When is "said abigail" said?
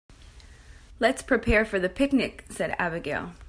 2.49-3.33